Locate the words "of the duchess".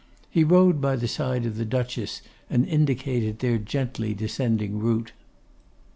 1.45-2.23